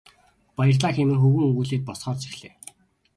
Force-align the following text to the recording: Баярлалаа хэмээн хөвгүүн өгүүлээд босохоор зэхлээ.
Баярлалаа 0.57 0.95
хэмээн 0.95 1.19
хөвгүүн 1.21 1.49
өгүүлээд 1.49 1.83
босохоор 1.85 2.17
зэхлээ. 2.21 2.53